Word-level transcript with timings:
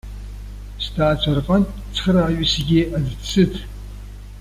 Сҭаацәа 0.83 1.31
рҟынтә 1.37 1.71
цхырааҩысгьы 1.95 2.81
аӡәы 2.95 3.15
дсыҭ. 3.21 3.53